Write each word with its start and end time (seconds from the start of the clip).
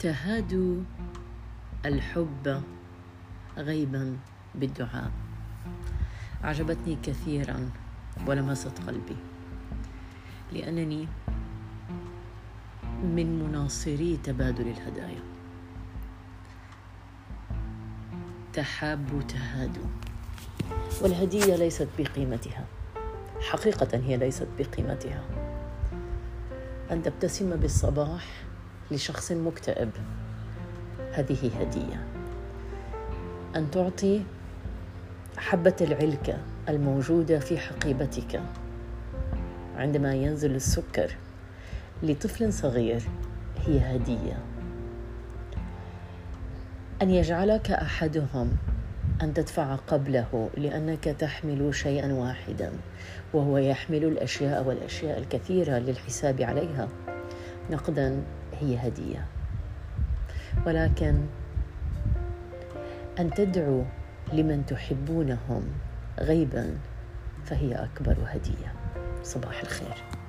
تهادوا 0.00 0.82
الحب 1.86 2.62
غيبا 3.56 4.16
بالدعاء. 4.54 5.10
أعجبتني 6.44 6.98
كثيرا 7.02 7.70
ولمست 8.26 8.78
قلبي 8.86 9.16
لأنني 10.52 11.08
من 13.02 13.42
مناصري 13.42 14.18
تبادل 14.24 14.68
الهدايا. 14.68 15.22
تحابوا 18.52 19.22
تهادوا 19.22 19.86
والهدية 21.02 21.56
ليست 21.56 21.88
بقيمتها. 21.98 22.64
حقيقه 23.40 23.98
هي 23.98 24.16
ليست 24.16 24.48
بقيمتها. 24.58 25.24
أن 26.90 27.02
تبتسم 27.02 27.56
بالصباح 27.56 28.49
لشخص 28.90 29.32
مكتئب. 29.32 29.90
هذه 31.12 31.50
هدية. 31.60 32.06
أن 33.56 33.70
تعطي 33.70 34.22
حبة 35.36 35.76
العلكه 35.80 36.38
الموجودة 36.68 37.38
في 37.38 37.58
حقيبتك. 37.58 38.42
عندما 39.76 40.14
ينزل 40.14 40.54
السكر 40.54 41.16
لطفل 42.02 42.52
صغير 42.52 43.02
هي 43.66 43.96
هدية. 43.96 44.38
أن 47.02 47.10
يجعلك 47.10 47.70
أحدهم 47.70 48.52
أن 49.22 49.34
تدفع 49.34 49.74
قبله 49.74 50.50
لأنك 50.56 51.04
تحمل 51.04 51.74
شيئا 51.74 52.12
واحدا 52.12 52.72
وهو 53.34 53.58
يحمل 53.58 54.04
الأشياء 54.04 54.64
والأشياء 54.64 55.18
الكثيرة 55.18 55.78
للحساب 55.78 56.42
عليها. 56.42 56.88
نقدا 57.70 58.22
هي 58.60 58.76
هدية. 58.76 59.26
ولكن 60.66 61.20
أن 63.18 63.30
تدعو 63.30 63.84
لمن 64.32 64.66
تحبونهم 64.66 65.62
غيبا 66.18 66.78
فهي 67.44 67.74
أكبر 67.74 68.16
هدية. 68.26 68.74
صباح 69.22 69.60
الخير. 69.60 70.19